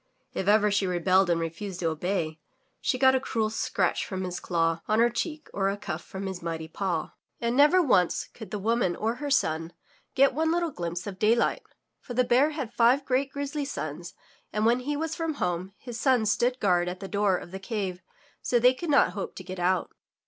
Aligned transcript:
If 0.33 0.47
ever 0.47 0.71
she 0.71 0.87
rebelled 0.87 1.29
and 1.29 1.39
refused 1.39 1.79
to 1.81 1.89
obey, 1.91 2.39
she 2.79 2.97
got 2.97 3.13
a 3.13 3.19
cruel 3.19 3.51
scratch 3.51 4.03
from 4.03 4.23
his 4.23 4.39
claw 4.39 4.81
on 4.87 4.97
her 4.99 5.11
cheek 5.11 5.47
or 5.53 5.69
a 5.69 5.77
cuff 5.77 6.01
from 6.03 6.25
his 6.25 6.41
mighty 6.41 6.67
paw. 6.67 7.13
And 7.39 7.55
never 7.55 7.83
165 7.83 7.87
MY 7.87 7.89
BOOK 7.91 7.91
HOUSE 7.93 7.97
once 8.01 8.39
could 8.39 8.49
the 8.49 8.67
woman 8.67 8.95
or 8.95 9.15
her 9.17 9.29
son 9.29 9.73
get 10.15 10.33
one 10.33 10.51
little 10.51 10.71
glimpse 10.71 11.05
of 11.05 11.19
day 11.19 11.35
light, 11.35 11.61
for 11.99 12.15
the 12.15 12.23
Bear 12.23 12.49
had 12.49 12.73
five 12.73 13.05
great 13.05 13.31
grizzly 13.31 13.63
sons 13.63 14.15
and 14.51 14.65
when 14.65 14.79
he 14.79 14.97
was 14.97 15.13
from 15.13 15.35
home, 15.35 15.71
his 15.77 15.99
sons 15.99 16.31
stood 16.31 16.59
guard 16.59 16.89
at 16.89 16.99
the 16.99 17.07
door 17.07 17.37
of 17.37 17.51
the 17.51 17.59
cave 17.59 18.01
so 18.41 18.57
they 18.57 18.73
could 18.73 18.89
not 18.89 19.11
hope 19.11 19.35
to 19.35 19.43
get 19.43 19.59
out. 19.59 19.91